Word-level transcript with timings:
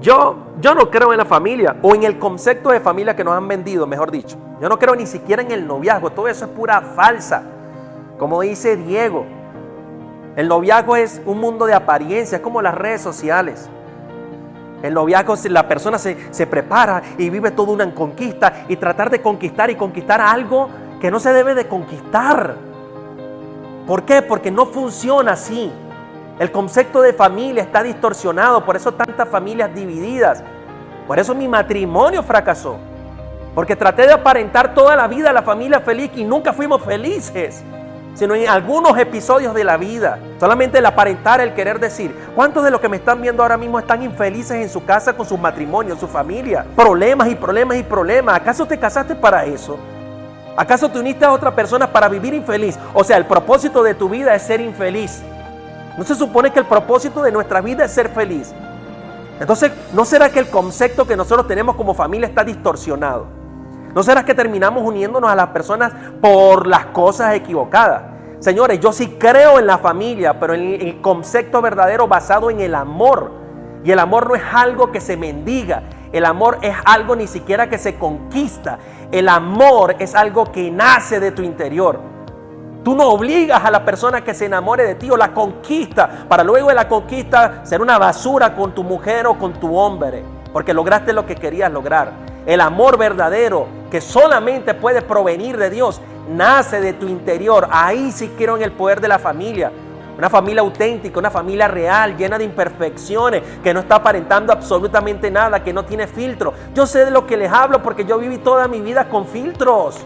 Yo, 0.00 0.36
yo 0.60 0.74
no 0.74 0.90
creo 0.90 1.12
en 1.12 1.18
la 1.18 1.24
familia 1.24 1.76
o 1.82 1.94
en 1.94 2.04
el 2.04 2.18
concepto 2.18 2.70
de 2.70 2.80
familia 2.80 3.16
que 3.16 3.24
nos 3.24 3.34
han 3.34 3.48
vendido, 3.48 3.86
mejor 3.86 4.10
dicho. 4.10 4.36
Yo 4.60 4.68
no 4.68 4.78
creo 4.78 4.94
ni 4.94 5.06
siquiera 5.06 5.42
en 5.42 5.50
el 5.50 5.66
noviazgo. 5.66 6.10
Todo 6.10 6.28
eso 6.28 6.44
es 6.44 6.50
pura 6.52 6.80
falsa. 6.80 7.42
Como 8.18 8.40
dice 8.40 8.76
Diego, 8.76 9.26
el 10.36 10.46
noviazgo 10.46 10.94
es 10.96 11.20
un 11.26 11.38
mundo 11.38 11.66
de 11.66 11.74
apariencia, 11.74 12.36
es 12.36 12.42
como 12.42 12.62
las 12.62 12.74
redes 12.74 13.00
sociales. 13.00 13.68
El 14.82 14.94
noviazgo, 14.94 15.34
la 15.48 15.66
persona 15.66 15.98
se, 15.98 16.16
se 16.32 16.46
prepara 16.46 17.02
y 17.18 17.28
vive 17.30 17.50
toda 17.50 17.72
una 17.72 17.92
conquista 17.92 18.66
y 18.68 18.76
tratar 18.76 19.10
de 19.10 19.20
conquistar 19.20 19.70
y 19.70 19.74
conquistar 19.74 20.20
algo 20.20 20.68
que 21.00 21.10
no 21.10 21.18
se 21.18 21.32
debe 21.32 21.56
de 21.56 21.66
conquistar. 21.66 22.54
¿Por 23.86 24.04
qué? 24.04 24.22
Porque 24.22 24.52
no 24.52 24.66
funciona 24.66 25.32
así. 25.32 25.72
El 26.38 26.52
concepto 26.52 27.02
de 27.02 27.12
familia 27.12 27.64
está 27.64 27.82
distorsionado, 27.82 28.64
por 28.64 28.76
eso 28.76 28.92
tantas 28.92 29.28
familias 29.28 29.74
divididas. 29.74 30.44
Por 31.08 31.18
eso 31.18 31.34
mi 31.34 31.48
matrimonio 31.48 32.22
fracasó. 32.22 32.78
Porque 33.56 33.74
traté 33.74 34.06
de 34.06 34.12
aparentar 34.12 34.72
toda 34.72 34.94
la 34.94 35.08
vida 35.08 35.32
la 35.32 35.42
familia 35.42 35.80
feliz 35.80 36.12
y 36.14 36.22
nunca 36.22 36.52
fuimos 36.52 36.80
felices, 36.82 37.64
sino 38.14 38.36
en 38.36 38.48
algunos 38.48 38.96
episodios 38.98 39.52
de 39.52 39.64
la 39.64 39.76
vida. 39.76 40.20
Solamente 40.38 40.78
el 40.78 40.86
aparentar, 40.86 41.40
el 41.40 41.54
querer 41.54 41.80
decir, 41.80 42.14
¿cuántos 42.36 42.62
de 42.62 42.70
los 42.70 42.80
que 42.80 42.88
me 42.88 42.98
están 42.98 43.20
viendo 43.20 43.42
ahora 43.42 43.56
mismo 43.56 43.80
están 43.80 44.04
infelices 44.04 44.62
en 44.62 44.68
su 44.68 44.84
casa 44.84 45.14
con 45.14 45.26
su 45.26 45.36
matrimonio, 45.36 45.96
su 45.96 46.06
familia? 46.06 46.64
Problemas 46.76 47.28
y 47.30 47.34
problemas 47.34 47.78
y 47.78 47.82
problemas. 47.82 48.36
¿Acaso 48.36 48.64
te 48.64 48.78
casaste 48.78 49.16
para 49.16 49.44
eso? 49.44 49.76
¿Acaso 50.56 50.88
te 50.88 51.00
uniste 51.00 51.24
a 51.24 51.32
otra 51.32 51.52
persona 51.52 51.90
para 51.90 52.08
vivir 52.08 52.32
infeliz? 52.32 52.78
O 52.94 53.02
sea, 53.02 53.16
el 53.16 53.26
propósito 53.26 53.82
de 53.82 53.94
tu 53.94 54.08
vida 54.08 54.36
es 54.36 54.42
ser 54.42 54.60
infeliz. 54.60 55.20
¿No 55.98 56.04
se 56.04 56.14
supone 56.14 56.52
que 56.52 56.60
el 56.60 56.66
propósito 56.66 57.24
de 57.24 57.32
nuestra 57.32 57.60
vida 57.60 57.84
es 57.84 57.90
ser 57.90 58.08
feliz? 58.10 58.54
Entonces, 59.40 59.72
¿no 59.92 60.04
será 60.04 60.30
que 60.30 60.38
el 60.38 60.48
concepto 60.48 61.04
que 61.04 61.16
nosotros 61.16 61.48
tenemos 61.48 61.74
como 61.74 61.92
familia 61.92 62.28
está 62.28 62.44
distorsionado? 62.44 63.26
¿No 63.92 64.04
será 64.04 64.24
que 64.24 64.32
terminamos 64.32 64.84
uniéndonos 64.84 65.28
a 65.28 65.34
las 65.34 65.48
personas 65.48 65.92
por 66.20 66.68
las 66.68 66.86
cosas 66.86 67.34
equivocadas? 67.34 68.02
Señores, 68.38 68.78
yo 68.78 68.92
sí 68.92 69.16
creo 69.18 69.58
en 69.58 69.66
la 69.66 69.78
familia, 69.78 70.38
pero 70.38 70.54
en 70.54 70.80
el 70.80 71.00
concepto 71.00 71.60
verdadero 71.60 72.06
basado 72.06 72.48
en 72.48 72.60
el 72.60 72.76
amor. 72.76 73.32
Y 73.82 73.90
el 73.90 73.98
amor 73.98 74.28
no 74.28 74.36
es 74.36 74.42
algo 74.52 74.92
que 74.92 75.00
se 75.00 75.16
mendiga, 75.16 75.82
el 76.12 76.26
amor 76.26 76.58
es 76.62 76.76
algo 76.84 77.16
ni 77.16 77.26
siquiera 77.26 77.68
que 77.68 77.76
se 77.76 77.96
conquista. 77.96 78.78
El 79.10 79.28
amor 79.28 79.96
es 79.98 80.14
algo 80.14 80.52
que 80.52 80.70
nace 80.70 81.18
de 81.18 81.32
tu 81.32 81.42
interior. 81.42 82.17
Tú 82.84 82.94
no 82.94 83.08
obligas 83.08 83.64
a 83.64 83.70
la 83.70 83.84
persona 83.84 84.22
que 84.22 84.34
se 84.34 84.46
enamore 84.46 84.84
de 84.84 84.94
ti 84.94 85.10
o 85.10 85.16
la 85.16 85.34
conquista 85.34 86.26
para 86.28 86.44
luego 86.44 86.68
de 86.68 86.74
la 86.74 86.88
conquista 86.88 87.60
ser 87.64 87.82
una 87.82 87.98
basura 87.98 88.54
con 88.54 88.72
tu 88.72 88.84
mujer 88.84 89.26
o 89.26 89.36
con 89.36 89.54
tu 89.54 89.76
hombre, 89.76 90.22
porque 90.52 90.72
lograste 90.72 91.12
lo 91.12 91.26
que 91.26 91.34
querías 91.34 91.72
lograr. 91.72 92.12
El 92.46 92.60
amor 92.60 92.96
verdadero 92.96 93.66
que 93.90 94.00
solamente 94.00 94.74
puede 94.74 95.02
provenir 95.02 95.56
de 95.56 95.70
Dios 95.70 96.00
nace 96.28 96.80
de 96.80 96.92
tu 96.92 97.08
interior. 97.08 97.68
Ahí 97.70 98.12
sí 98.12 98.32
quiero 98.36 98.56
en 98.56 98.62
el 98.62 98.72
poder 98.72 99.00
de 99.00 99.08
la 99.08 99.18
familia. 99.18 99.72
Una 100.16 100.30
familia 100.30 100.62
auténtica, 100.62 101.18
una 101.18 101.30
familia 101.30 101.68
real, 101.68 102.16
llena 102.16 102.38
de 102.38 102.44
imperfecciones, 102.44 103.42
que 103.62 103.72
no 103.72 103.80
está 103.80 103.96
aparentando 103.96 104.52
absolutamente 104.52 105.30
nada, 105.30 105.62
que 105.62 105.72
no 105.72 105.84
tiene 105.84 106.06
filtro. 106.06 106.52
Yo 106.74 106.86
sé 106.86 107.04
de 107.04 107.10
lo 107.10 107.26
que 107.26 107.36
les 107.36 107.52
hablo 107.52 107.82
porque 107.82 108.04
yo 108.04 108.18
viví 108.18 108.38
toda 108.38 108.66
mi 108.66 108.80
vida 108.80 109.08
con 109.08 109.26
filtros. 109.26 110.04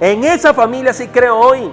En 0.00 0.22
esa 0.22 0.54
familia 0.54 0.92
sí 0.92 1.08
creo 1.08 1.36
hoy. 1.36 1.70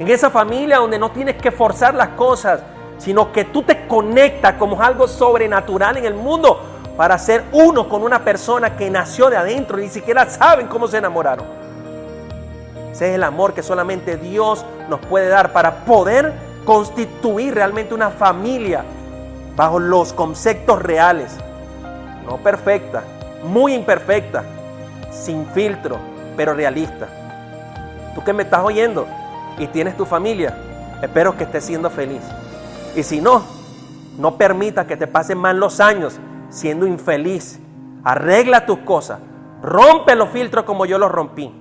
En 0.00 0.08
esa 0.08 0.30
familia 0.30 0.78
donde 0.78 0.98
no 0.98 1.12
tienes 1.12 1.36
que 1.36 1.52
forzar 1.52 1.94
las 1.94 2.08
cosas, 2.10 2.60
sino 2.98 3.32
que 3.32 3.44
tú 3.44 3.62
te 3.62 3.86
conectas 3.86 4.54
como 4.54 4.82
algo 4.82 5.06
sobrenatural 5.06 5.96
en 5.96 6.06
el 6.06 6.14
mundo 6.14 6.60
para 6.96 7.18
ser 7.18 7.44
uno 7.52 7.88
con 7.88 8.02
una 8.02 8.24
persona 8.24 8.76
que 8.76 8.90
nació 8.90 9.30
de 9.30 9.36
adentro, 9.36 9.76
ni 9.76 9.88
siquiera 9.88 10.28
saben 10.28 10.66
cómo 10.66 10.88
se 10.88 10.98
enamoraron. 10.98 11.46
Ese 12.90 13.10
es 13.10 13.14
el 13.14 13.22
amor 13.22 13.54
que 13.54 13.62
solamente 13.62 14.16
Dios 14.16 14.64
nos 14.88 15.00
puede 15.00 15.28
dar 15.28 15.52
para 15.52 15.84
poder 15.84 16.32
constituir 16.64 17.54
realmente 17.54 17.94
una 17.94 18.10
familia 18.10 18.82
bajo 19.54 19.78
los 19.78 20.12
conceptos 20.12 20.82
reales. 20.82 21.36
No 22.24 22.38
perfecta, 22.38 23.04
muy 23.44 23.74
imperfecta, 23.74 24.42
sin 25.12 25.46
filtro, 25.46 25.98
pero 26.36 26.54
realista. 26.54 27.06
Tú 28.16 28.24
que 28.24 28.32
me 28.32 28.44
estás 28.44 28.64
oyendo 28.64 29.06
y 29.58 29.66
tienes 29.66 29.94
tu 29.94 30.06
familia, 30.06 30.56
espero 31.02 31.36
que 31.36 31.44
estés 31.44 31.66
siendo 31.66 31.90
feliz. 31.90 32.22
Y 32.96 33.02
si 33.02 33.20
no, 33.20 33.44
no 34.18 34.38
permita 34.38 34.86
que 34.86 34.96
te 34.96 35.06
pasen 35.06 35.36
mal 35.36 35.60
los 35.60 35.80
años 35.80 36.18
siendo 36.48 36.86
infeliz. 36.86 37.60
Arregla 38.04 38.64
tus 38.64 38.78
cosas. 38.78 39.18
Rompe 39.62 40.16
los 40.16 40.30
filtros 40.30 40.64
como 40.64 40.86
yo 40.86 40.96
los 40.96 41.12
rompí. 41.12 41.52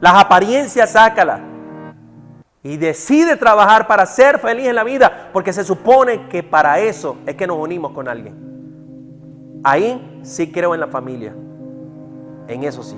Las 0.00 0.14
apariencias 0.14 0.92
sácala. 0.92 1.40
Y 2.62 2.76
decide 2.76 3.34
trabajar 3.34 3.88
para 3.88 4.06
ser 4.06 4.38
feliz 4.38 4.68
en 4.68 4.76
la 4.76 4.84
vida, 4.84 5.30
porque 5.32 5.52
se 5.52 5.64
supone 5.64 6.28
que 6.28 6.44
para 6.44 6.78
eso 6.78 7.16
es 7.26 7.34
que 7.34 7.48
nos 7.48 7.58
unimos 7.58 7.90
con 7.90 8.06
alguien. 8.06 9.60
Ahí 9.64 10.20
sí 10.22 10.52
creo 10.52 10.74
en 10.74 10.80
la 10.80 10.86
familia. 10.86 11.34
En 12.46 12.62
eso 12.62 12.84
sí. 12.84 12.96